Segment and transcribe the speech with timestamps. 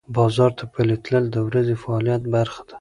[0.17, 2.69] بازار ته پلي تلل د ورځې فعالیت برخه ده.